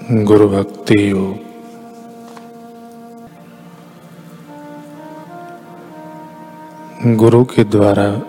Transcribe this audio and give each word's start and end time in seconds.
गुरु 0.00 0.48
भक्ति 0.48 1.10
योग। 1.10 1.38
गुरु 7.16 7.44
के 7.44 7.64
द्वारा 7.64 8.22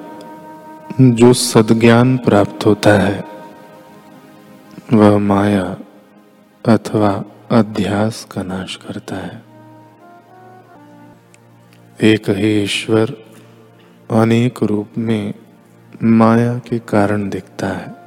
जो 1.02 1.34
सदज्ञान 1.34 2.18
प्राप्त 2.18 2.66
होता 2.66 2.94
है, 2.94 3.24
वह 4.94 5.18
माया 5.18 5.78
अथवा 6.68 7.24
अध्यास 7.52 8.28
का 8.32 8.44
नाश 8.44 8.76
करता 8.76 9.16
है। 9.16 9.44
एक 12.04 12.30
ही 12.30 12.64
ईश्वर 12.64 13.14
अनेक 14.12 14.64
रूप 14.64 14.88
में 14.98 15.34
माया 16.04 16.58
के 16.58 16.80
कारण 16.80 17.30
दिखता 17.30 17.68
है। 17.68 18.04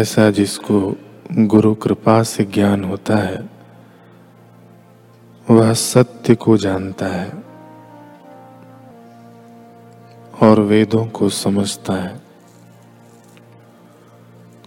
ऐसा 0.00 0.30
जिसको 0.30 0.96
गुरु 1.32 1.74
कृपा 1.74 2.22
से 2.22 2.44
ज्ञान 2.44 2.84
होता 2.84 3.16
है। 3.16 3.50
वह 5.50 5.72
सत्य 5.72 6.34
को 6.34 6.56
जानता 6.56 7.06
है 7.06 7.44
और 10.42 10.60
वेदों 10.60 11.06
को 11.06 11.28
समझता 11.28 11.92
है। 11.92 12.20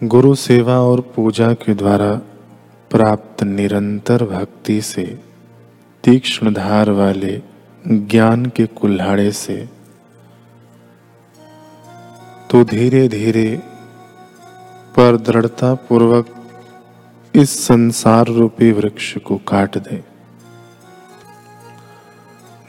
गुरु 0.03 0.35
सेवा 0.35 0.79
और 0.79 1.01
पूजा 1.01 1.53
के 1.53 1.73
द्वारा 1.73 2.15
प्राप्त 2.89 3.43
निरंतर 3.43 4.23
भक्ति 4.23 4.81
से 4.81 5.19
तीक्ष्ण 6.03 6.53
धार 6.53 6.89
वाले 6.89 7.41
ज्ञान 7.87 8.45
के 8.45 8.65
कुल्हाड़े 8.65 9.31
से 9.31 9.69
तो 12.51 12.63
धीरे 12.63 13.07
धीरे 13.07 13.61
पर 14.95 15.17
दृढ़ता 15.17 15.73
पूर्वक 15.73 16.40
इस 17.35 17.67
संसार 17.67 18.27
रूपी 18.27 18.71
वृक्ष 18.71 19.17
को 19.17 19.37
काट 19.37 19.77
दे। 19.77 20.03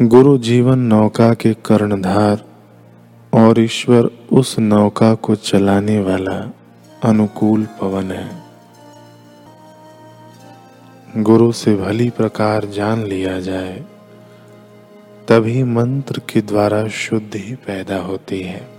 गुरु 0.03 0.39
जीवन 0.39 0.78
नौका 0.78 1.34
के 1.34 1.55
कर्णधार 1.55 2.45
और 3.33 3.61
ईश्वर 3.61 4.11
उस 4.33 4.59
नौका 4.59 5.14
को 5.14 5.34
चलाने 5.34 6.01
वाला 6.01 6.53
अनुकूल 7.05 7.67
पवन 7.81 8.11
है। 8.11 8.42
गुरु 11.17 11.53
से 11.53 11.77
भली 11.77 12.11
प्रकार 12.11 12.64
जान 12.64 13.05
लिया 13.05 13.41
जाए, 13.41 13.84
तभी 15.29 15.62
मंत्र 15.62 16.20
के 16.29 16.41
द्वारा 16.42 16.89
शुद्धि 16.89 17.55
पैदा 17.67 17.98
होती 17.98 18.41
है। 18.42 18.72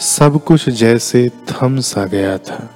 सब 0.00 0.44
कुछ 0.44 0.68
जैसे 0.68 1.28
थम 1.28 1.80
सा 1.80 2.04
गया 2.04 2.38
था। 2.38 2.70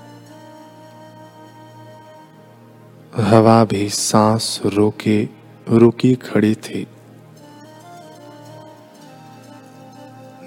हवा 3.17 3.65
भी 3.65 3.89
सांस 3.89 4.61
रोके, 4.65 5.29
रुकी 5.69 6.15
खड़ी 6.15 6.55
थी। 6.55 6.87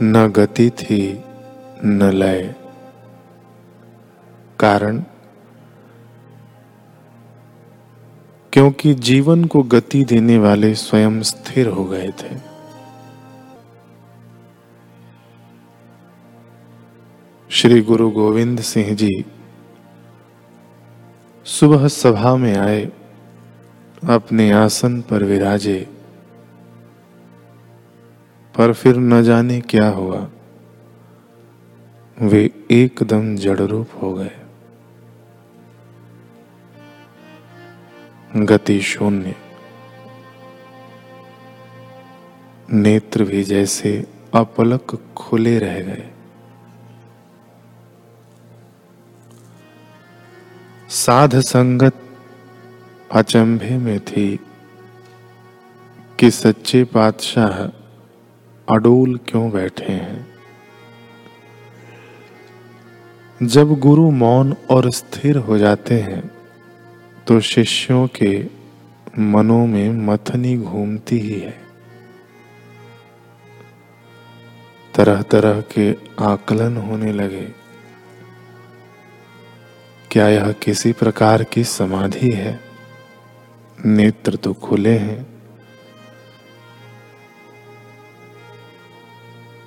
न 0.01 0.27
गति 0.27 0.69
थी, 0.69 1.23
न 1.85 2.03
लय। 2.03 2.55
कारण? 4.59 5.03
क्योंकि 8.53 8.93
जीवन 8.93 9.45
को 9.45 9.63
गति 9.63 10.03
देने 10.03 10.37
वाले 10.37 10.75
स्वयं 10.75 11.21
स्थिर 11.21 11.67
हो 11.67 11.85
गए 11.85 12.09
थे। 12.09 12.52
श्री 17.63 17.81
गुरु 17.81 18.11
गोविंद 18.11 18.61
सिंह 18.61 18.95
जी 18.95 19.25
सुबह 21.45 21.87
सभा 21.87 22.35
में 22.35 22.57
आए, 22.57 22.85
अपने 24.09 24.51
आसन 24.51 25.01
पर 25.01 25.23
विराजे। 25.23 25.89
पर 28.57 28.73
फिर 28.73 28.97
न 28.97 29.23
जाने 29.23 29.61
क्या 29.61 29.89
हुआ। 29.89 30.29
वे 32.21 32.65
एकदम 32.71 33.35
जड़ 33.35 33.59
रूप 33.59 33.87
हो 34.01 34.13
गए। 34.13 34.31
गति 38.35 38.81
शून्य। 38.81 39.35
नेत्र 42.71 43.23
भी 43.23 43.43
जैसे 43.43 44.05
अपलक 44.33 45.13
खुले 45.17 45.59
रह 45.59 45.81
गए। 45.81 46.09
साध 51.03 51.39
संगत 51.39 51.93
अचंभे 53.11 53.77
में 53.77 53.99
थी 53.99 54.39
कि 56.19 56.31
सच्चे 56.31 56.83
पातशाह 56.83 57.63
अडोल 58.75 59.17
क्यों 59.17 59.51
बैठे 59.51 59.93
हैं? 59.93 60.27
जब 63.43 63.79
गुरु 63.79 64.11
मौन 64.11 64.55
और 64.69 64.91
स्थिर 64.91 65.37
हो 65.37 65.57
जाते 65.57 65.99
हैं 65.99 66.31
तो 67.27 67.39
शिष्यों 67.39 68.07
के 68.07 68.45
मनों 69.19 69.67
में 69.67 69.89
मथनी 69.89 70.57
घूमती 70.57 71.19
ही 71.19 71.39
है। 71.39 71.61
तरह 74.95 75.21
तरह 75.21 75.61
के 75.61 75.91
आकलन 76.19 76.77
होने 76.77 77.13
लगे। 77.13 77.62
क्या 80.13 80.27
यह 80.27 80.51
किसी 80.51 80.91
प्रकार 80.91 81.43
की 81.43 81.63
समाधि 81.63 82.31
है? 82.31 82.59
नेत्र 83.85 84.35
तो 84.35 84.53
खुले 84.53 84.97
हैं। 84.97 85.23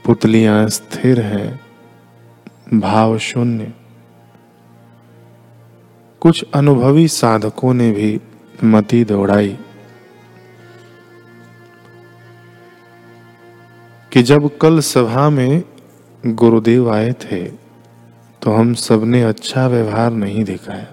पुतलियाँ 0.05 0.69
स्थिर 0.69 1.21
हैं। 1.21 1.61
भाव 2.81 3.19
शून्य। 3.19 3.73
कुछ 6.21 6.45
अनुभवी 6.55 7.09
साधकों 7.09 7.75
ने 7.75 7.93
भी 7.93 8.21
मति 8.65 9.05
दौड़ाई 9.05 9.59
कि 14.13 14.23
जब 14.23 14.59
कल 14.59 14.81
सभा 14.81 15.31
में 15.31 15.63
गुरुदेव 16.27 16.93
आए 16.93 17.13
थे 17.13 17.66
तो 18.43 18.53
हम 18.53 18.75
सबने 18.75 19.23
अच्छा 19.23 19.67
व्यवहार 19.67 20.11
नहीं 20.11 20.45
दिखाया 20.45 20.87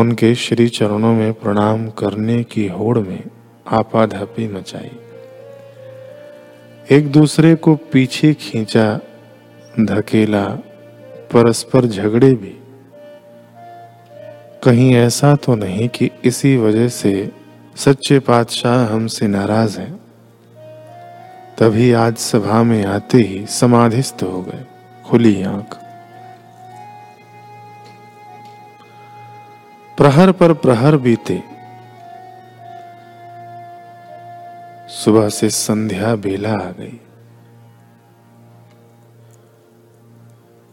उनके 0.00 0.34
श्री 0.34 0.68
चरणों 0.68 1.12
में 1.14 1.32
प्रणाम 1.32 1.88
करने 1.88 2.42
की 2.44 2.68
होड़ 2.68 2.98
में 2.98 3.22
आपाधापी 3.68 4.48
मचाई। 4.48 4.90
एक 6.90 7.12
दूसरे 7.12 7.54
को 7.54 7.74
पीछे 7.74 8.34
खींचा, 8.34 9.00
धकेला, 9.80 10.44
परस्पर 11.32 11.86
झगड़े 11.86 12.34
भी। 12.34 12.56
कहीं 14.64 14.94
ऐसा 14.94 15.36
तो 15.36 15.54
नहीं 15.54 15.88
कि 15.88 16.10
इसी 16.24 16.56
वजह 16.56 16.88
से 16.88 17.32
सच्चे 17.76 18.18
पातशाह 18.18 18.94
हमसे 18.94 19.26
नाराज़ 19.26 19.80
हैं। 19.80 20.00
तभी 21.58 21.92
आज 21.92 22.16
सभा 22.16 22.62
में 22.62 22.84
आते 22.84 23.18
ही 23.18 23.46
समाधिस्थ 23.46 24.22
हो 24.22 24.42
गए। 24.42 24.79
खुली 25.10 25.42
आँख। 25.42 25.76
प्रहर 29.96 30.32
पर 30.32 30.52
प्रहर 30.52 30.96
बीते। 30.96 31.42
सुबह 34.88 35.28
से 35.28 35.50
संध्या 35.50 36.16
बेला 36.16 36.52
आ 36.52 36.70
गई। 36.70 37.00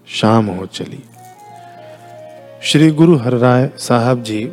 शाम 0.07 0.45
हो 0.45 0.65
चली। 0.65 1.03
श्री 2.61 2.91
गुरु 2.91 3.17
हरराय 3.17 3.69
साहब 3.77 4.23
जी 4.23 4.51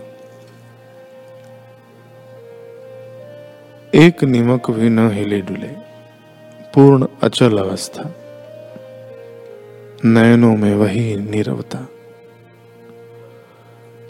एक 3.95 4.25
निमक 4.25 4.71
भी 4.71 4.89
न 4.89 5.11
हिले 5.11 5.41
डुले। 5.41 5.69
पूर्ण 6.75 7.07
अचल 7.23 7.59
अवस्था। 7.59 8.24
नयनों 10.07 10.57
में 10.57 10.75
वही 10.75 11.17
नीरवता। 11.17 11.89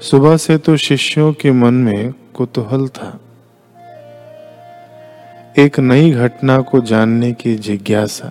सुबह 0.00 0.36
से 0.36 0.58
तो 0.58 0.76
शिष्यों 0.76 1.32
के 1.32 1.50
मन 1.50 1.74
में 1.74 2.14
कुतूहल 2.34 2.88
था। 2.88 3.20
एक 5.58 5.80
नई 5.80 6.10
घटना 6.10 6.60
को 6.60 6.80
जानने 6.80 7.32
की 7.32 7.54
जिज्ञासा, 7.54 8.28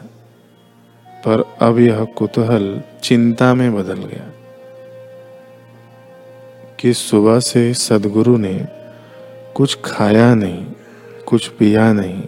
पर 1.07 1.55
अब 1.61 1.79
यह 1.79 2.03
कुतूहल 2.03 2.81
चिंता 3.03 3.53
में 3.53 3.75
बदल 3.75 3.97
गया। 3.97 4.29
कि 6.79 6.93
सुबह 6.93 7.39
से 7.39 7.73
सदगुरु 7.73 8.37
ने 8.37 8.67
कुछ 9.55 9.77
खाया 9.85 10.35
नहीं, 10.35 10.65
कुछ 11.25 11.47
पिया 11.47 11.93
नहीं, 11.93 12.21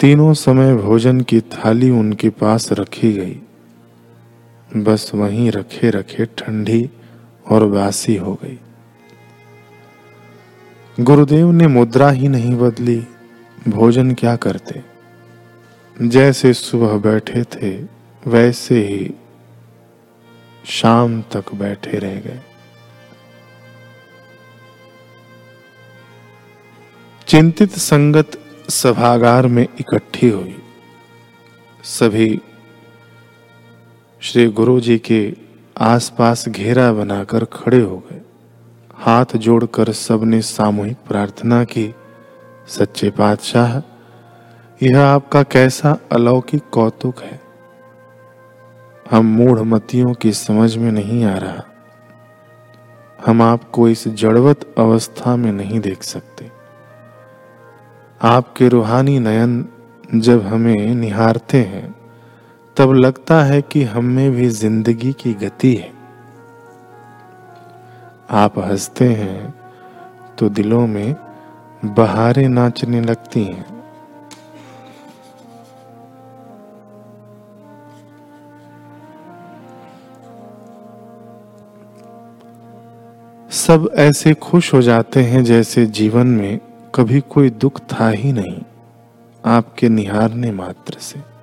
तीनों 0.00 0.34
समय 0.34 0.74
भोजन 0.74 1.20
की 1.20 1.40
थाली 1.40 1.90
उनके 1.90 2.28
पास 2.28 2.72
रखी 2.72 3.12
गई। 3.12 3.40
बस 4.76 5.10
वहीं 5.14 5.50
रखे 5.50 5.90
रखे 5.90 6.26
ठंडी 6.26 6.90
और 7.48 7.66
बासी 7.66 8.16
हो 8.16 8.34
गई। 8.34 8.58
गुरुदेव 11.00 11.50
ने 11.50 11.66
मुद्रा 11.66 12.10
ही 12.10 12.28
नहीं 12.28 12.56
बदली। 12.56 13.06
भोजन 13.68 14.14
क्या 14.14 14.36
करते? 14.36 14.82
जैसे 16.02 16.52
सुबह 16.52 16.98
बैठे 16.98 17.44
थे, 17.44 17.86
वैसे 18.26 18.86
ही 18.86 19.14
शाम 20.66 21.22
तक 21.22 21.54
बैठे 21.54 21.98
रह 21.98 22.20
गए। 22.20 22.40
चिंतित 27.26 27.70
संगत 27.70 28.40
सभागार 28.70 29.46
में 29.46 29.66
इकट्ठी 29.80 30.28
हुई। 30.28 30.58
सभी 31.84 32.40
श्री 34.24 34.46
गुरु 34.46 34.80
जी 34.80 34.98
के 34.98 35.34
आसपास 35.78 36.48
घेरा 36.48 36.92
बनाकर 36.92 37.44
खड़े 37.44 37.80
हो 37.80 37.96
गए। 37.96 38.20
हाथ 38.94 39.24
जोड़कर 39.36 39.92
सबने 39.92 40.42
सामूहिक 40.42 40.96
प्रार्थना 41.08 41.64
की, 41.64 41.94
सच्चे 42.68 43.10
पातशाह, 43.10 43.78
यह 44.82 45.00
आपका 45.00 45.42
कैसा 45.42 45.98
अलौकिक 46.12 46.62
कौतुक 46.72 47.20
है? 47.20 47.40
हम 49.10 49.26
मूढ़ 49.26 49.60
मतियों 49.60 50.14
की 50.14 50.32
समझ 50.32 50.76
में 50.76 50.92
नहीं 50.92 51.24
आ 51.24 51.38
रहा। 51.38 51.64
हम 53.26 53.42
आपको 53.42 53.88
इस 53.88 54.08
जड़वत 54.08 54.74
अवस्था 54.78 55.36
में 55.36 55.52
नहीं 55.52 55.80
देख 55.80 56.02
सकते। 56.02 56.50
आपके 58.22 58.68
रूहानी 58.68 59.18
नयन 59.18 59.68
जब 60.14 60.46
हमें 60.46 60.94
निहारते 60.94 61.58
हैं 61.58 62.03
तब 62.76 62.92
लगता 62.92 63.42
है 63.42 63.60
कि 63.62 63.82
हम 63.82 64.04
में 64.04 64.30
भी 64.30 64.48
ज़िंदगी 64.48 65.12
की 65.12 65.32
गति 65.34 65.74
है। 65.74 65.92
आप 68.30 68.58
हँसते 68.58 69.08
हैं 69.08 69.54
तो 70.38 70.48
दिलों 70.48 70.86
में 70.86 71.14
बहारें 71.84 72.48
नाचने 72.48 73.00
लगती 73.00 73.44
हैं। 73.44 73.66
सब 83.50 83.88
ऐसे 83.94 84.34
खुश 84.34 84.72
हो 84.74 84.80
जाते 84.82 85.22
हैं 85.22 85.44
जैसे 85.44 85.86
जीवन 85.86 86.26
में 86.26 86.58
कभी 86.94 87.20
कोई 87.20 87.50
दुख 87.50 87.80
था 87.92 88.08
ही 88.08 88.32
नहीं, 88.32 88.60
आपके 89.44 89.88
निहारने 89.88 90.50
मात्र 90.52 90.98
से। 91.00 91.33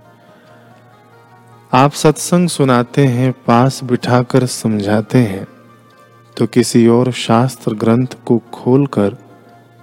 आप 1.73 1.91
सत्संग 1.91 2.49
सुनाते 2.49 3.05
हैं, 3.05 3.31
पास 3.31 3.83
बिठाकर 3.83 4.45
समझाते 4.45 5.17
हैं। 5.17 5.47
तो 6.37 6.45
किसी 6.45 6.87
और 6.87 7.11
शास्त्र 7.11 7.73
ग्रंथ 7.73 8.07
को 8.25 8.37
खोलकर 8.53 9.15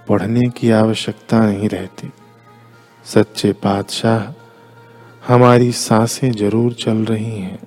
पढ़ने 0.09 0.49
की 0.49 0.69
आवश्यकता 0.71 1.39
नहीं 1.45 1.69
रहती। 1.69 2.11
सच्चे 3.05 3.51
पातशाह, 3.53 4.31
हमारी 5.33 5.71
साँसें 5.71 6.31
ज़रूर 6.31 6.73
चल 6.73 7.05
रही 7.05 7.39
हैं, 7.39 7.59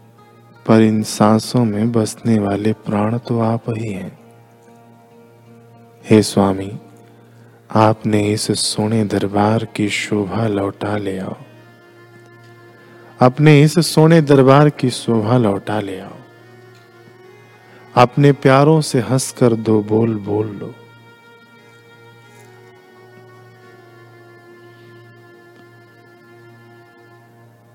पर 0.67 0.81
इन 0.81 1.03
सांसों 1.03 1.65
में 1.65 1.93
बसने 1.93 2.39
वाले 2.39 2.73
प्राण 2.73 3.19
तो 3.19 3.41
आप 3.41 3.71
ही 3.71 3.93
हैं। 3.93 4.19
हे 6.05 6.23
स्वामी, 6.23 6.73
आपने 7.71 8.29
इस 8.33 8.51
सोने 8.61 9.05
दरबार 9.05 9.65
की 9.65 9.89
शोभा 9.89 10.47
लौटा 10.47 10.97
ले 10.97 11.19
आओ। 11.19 11.37
अपने 13.23 13.63
इस 13.63 13.79
सोने 13.79 14.21
दरबार 14.21 14.69
की 14.71 14.91
शोभा 14.91 15.39
लौटा 15.39 15.81
ले 15.81 16.01
आओ। 16.01 16.17
अपने 17.95 18.33
प्यारों 18.33 18.81
से 18.81 19.01
हंसकर 19.01 19.53
दो 19.53 19.83
बोल 19.83 20.15
बोल 20.15 20.47
लो। 20.47 20.75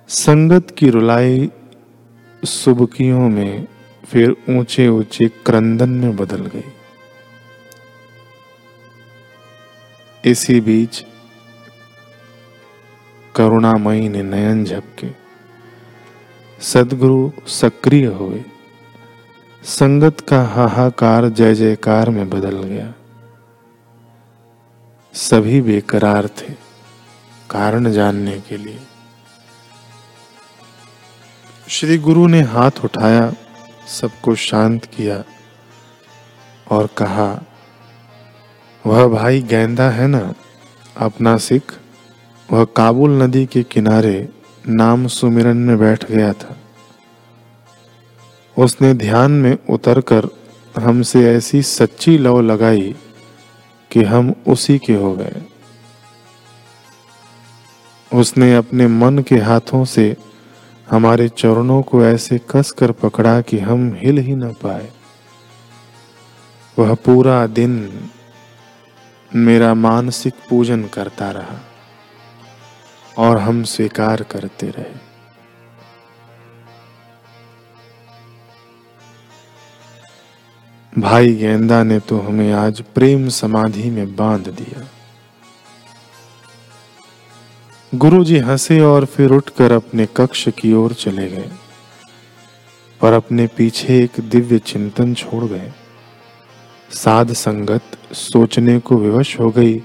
संगत 0.07 0.75
की 0.77 0.89
रुलाई 0.89 1.51
सुबकियों 2.45 3.29
में 3.29 3.67
फिर 4.05 4.35
ऊँचे 4.49 4.88
ऊँचे 4.88 5.27
क्रंदन 5.27 5.89
में 5.89 6.15
बदल 6.15 6.45
गई। 6.45 6.63
इसी 10.31 10.61
बीच 10.61 11.05
करुणामयी 13.35 14.09
ने 14.09 14.23
नयन 14.23 14.65
झपके। 14.65 15.26
सदगुरु 16.62 17.31
सक्रिय 17.48 18.06
हुए। 18.06 18.44
संगत 19.63 20.19
का 20.19 20.44
हाहाकार 20.44 21.30
जय 21.30 21.54
जयकार 21.54 22.09
में 22.09 22.30
बदल 22.30 22.63
गया। 22.63 22.94
सभी 25.13 25.62
बेकरार 25.62 26.27
थे 26.27 26.54
कारण 27.50 27.92
जानने 27.92 28.39
के 28.39 28.57
लिए। 28.57 28.80
श्री 31.68 31.98
गुरु 31.98 32.27
ने 32.27 32.42
हाथ 32.42 32.71
उठाया, 32.83 33.33
सबको 33.88 34.36
शांत 34.36 34.86
किया 34.86 35.24
और 36.71 36.88
कहा, 36.88 37.42
वह 38.86 39.07
भाई 39.07 39.42
गेंदा 39.42 39.89
है 39.89 40.07
ना? 40.07 40.33
अपना 40.98 41.38
सिख? 41.38 41.80
वह 42.51 42.65
काबुल 42.65 43.24
नदी 43.24 43.45
के 43.45 43.63
किनारे 43.63 44.30
नाम 44.69 45.08
सुमिरन 45.08 45.58
में 45.58 45.80
बैठ 45.80 46.12
गया 46.12 46.34
था। 46.34 46.58
उसने 48.58 48.94
ध्यान 48.94 49.31
में 49.31 49.58
उतरकर 49.69 50.28
हमसे 50.80 51.36
ऐसी 51.36 51.62
सच्ची 51.62 52.18
लव 52.18 52.42
लगाई 52.42 52.96
कि 53.92 54.04
हम 54.04 54.36
उसी 54.48 54.78
के 54.78 54.94
हो 54.94 55.14
गए। 55.14 55.42
उसने 58.14 58.56
अपने 58.56 58.88
मन 58.88 59.19
के 59.19 59.36
हाथों 59.36 59.86
से 59.86 60.18
हमारे 60.92 61.30
चरणों 61.30 61.81
को 61.81 62.06
ऐसे 62.06 62.40
कस 62.50 62.72
कर 62.72 62.92
पकड़ा 62.92 63.42
कि 63.42 63.60
हम 63.60 63.98
हिल 64.00 64.18
ही 64.18 64.36
न 64.36 64.54
पाए। 64.54 64.92
वह 66.80 66.96
पूरा 66.96 67.48
दिन 67.48 68.02
मेरा 69.36 69.74
मानसिक 69.74 70.34
पूजन 70.50 70.84
करता 70.84 71.31
रहा। 71.31 71.67
और 73.18 73.38
हम 73.38 73.64
स्वीकार 73.64 74.24
करते 74.24 74.68
रहे। 74.69 74.95
भाई 80.94 81.33
गेंदा 81.36 81.81
ने 81.83 82.00
तो 82.00 82.19
हमें 82.19 82.52
आज 82.54 82.81
प्रेम 82.95 83.28
समाधि 83.30 83.90
में 83.90 84.16
बाँध 84.16 84.47
दिया। 84.50 84.86
गुरुजी 87.94 88.38
हंसे 88.40 88.80
और 88.80 89.06
फिर 89.06 89.31
उठकर 89.31 89.71
अपने 89.71 90.06
कक्ष 90.18 90.47
की 90.50 90.74
ओर 90.74 90.94
चले 90.94 91.28
गए, 91.30 91.50
पर 93.02 93.14
अपने 93.14 93.47
पीछे 93.47 93.97
एक 94.04 94.19
दिव्य 94.19 94.59
चिंतन 94.59 95.14
छोड़ 95.14 95.44
गए। 95.45 95.71
साध 96.94 97.33
संगत 97.33 97.97
सोचने 98.14 98.80
को 98.80 98.97
विवश 98.97 99.40
हो 99.40 99.50
गई 99.50 99.78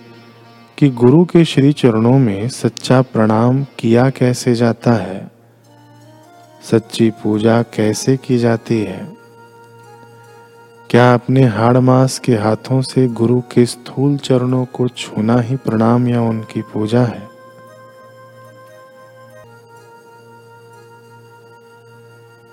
कि 0.78 0.88
गुरु 0.90 1.24
के 1.24 1.44
श्री 1.44 1.72
चरणों 1.72 2.18
में 2.18 2.48
सच्चा 2.48 3.02
प्रणाम 3.02 3.66
किया 3.78 4.10
कैसे 4.10 4.54
जाता 4.54 4.92
है? 4.92 5.30
सच्ची 6.70 7.10
पूजा 7.10 7.62
कैसे 7.62 8.16
की 8.16 8.38
जाती 8.38 8.80
है? 8.80 9.12
क्या 10.90 11.14
अपने 11.14 11.44
हाड़ 11.44 11.76
मास 11.76 12.18
के 12.18 12.34
हाथों 12.34 12.82
से 12.82 13.08
गुरु 13.08 13.40
के 13.40 13.66
स्थूल 13.66 14.16
चरणों 14.16 14.64
को 14.64 14.88
छूना 14.88 15.40
ही 15.40 15.56
प्रणाम 15.56 16.08
या 16.08 16.22
उनकी 16.22 16.62
पूजा 16.62 17.02
है? 17.02 17.28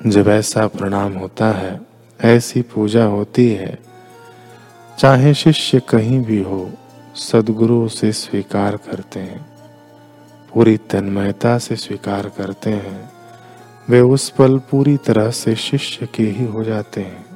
जब 0.08 0.28
ऐसा 0.28 0.68
प्रणाम 0.68 1.14
होता 1.14 1.46
है, 1.46 1.82
ऐसी 2.22 2.62
पूजा 2.62 3.06
होती 3.06 3.50
है, 3.50 3.80
चाहे 5.00 5.34
शिष्य 5.34 5.80
कहीं 5.80 6.24
भी 6.24 6.44
हो 6.44 6.72
सदगुरु 7.16 7.90
से 7.90 8.12
स्वीकार 8.12 8.78
करते 8.78 9.20
हैं। 9.20 9.50
पूरी 10.54 10.78
तन्मयता 10.78 11.58
से 11.58 11.76
स्वीकार 11.76 12.30
करते 12.30 12.70
हैं। 12.70 13.12
वे 13.90 14.02
उस 14.02 14.30
पल 14.30 14.60
पूरी 14.60 14.98
तरह 14.98 15.32
से 15.32 15.56
शिष्य 15.56 16.08
के 16.16 16.24
ही 16.24 16.46
हो 16.46 16.64
जाते 16.64 17.02
हैं। 17.02 17.29